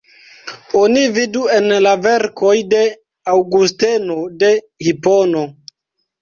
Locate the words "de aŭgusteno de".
2.71-4.51